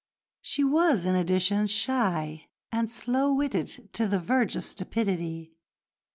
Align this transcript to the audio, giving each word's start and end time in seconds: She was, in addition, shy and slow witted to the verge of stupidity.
She 0.41 0.63
was, 0.63 1.05
in 1.05 1.13
addition, 1.15 1.67
shy 1.67 2.47
and 2.71 2.89
slow 2.89 3.31
witted 3.31 3.93
to 3.93 4.07
the 4.07 4.17
verge 4.17 4.55
of 4.55 4.65
stupidity. 4.65 5.53